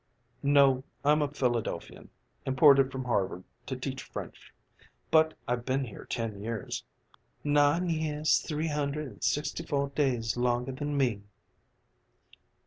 "No, 0.41 0.83
I'm 1.05 1.21
a 1.21 1.27
Philadelphian. 1.27 2.09
Imported 2.43 2.91
from 2.91 3.05
Harvard 3.05 3.43
to 3.67 3.75
teach 3.75 4.01
French. 4.01 4.51
But 5.11 5.35
I've 5.47 5.63
been 5.63 5.85
here 5.85 6.05
ten 6.05 6.41
years." 6.41 6.83
"Nine 7.43 7.87
years, 7.87 8.39
three 8.39 8.69
hundred 8.69 9.09
an' 9.11 9.21
sixty 9.21 9.63
four 9.63 9.89
days 9.89 10.35
longer 10.35 10.71
than 10.71 10.97
me." 10.97 11.21